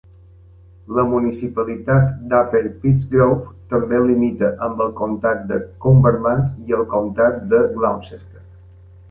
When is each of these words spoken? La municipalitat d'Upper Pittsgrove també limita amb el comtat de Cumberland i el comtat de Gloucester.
La 0.99 1.01
municipalitat 1.09 2.07
d'Upper 2.31 2.61
Pittsgrove 2.85 3.53
també 3.75 4.01
limita 4.07 4.51
amb 4.69 4.83
el 4.87 4.91
comtat 5.03 5.45
de 5.53 5.61
Cumberland 5.87 6.73
i 6.73 6.79
el 6.81 6.89
comtat 6.97 7.39
de 7.55 7.63
Gloucester. 7.79 8.45